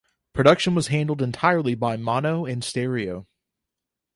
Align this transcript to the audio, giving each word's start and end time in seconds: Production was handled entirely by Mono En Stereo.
Production 0.33 0.73
was 0.73 0.87
handled 0.87 1.21
entirely 1.21 1.75
by 1.75 1.95
Mono 1.95 2.45
En 2.45 2.63
Stereo. 2.63 3.27